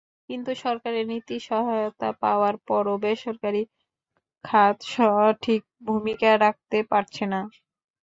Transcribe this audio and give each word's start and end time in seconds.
কিন্তু 0.29 0.51
সরকারের 0.63 1.05
নীতি-সহায়তা 1.11 2.09
পাওয়ার 2.21 2.55
পরও 2.67 2.95
বেসরকারি 3.03 3.63
খাত 4.45 4.77
সঠিক 4.91 5.61
ভূমিকা 5.87 6.29
রাখতে 6.43 6.77
পারছে 6.91 7.23
না। 7.33 7.39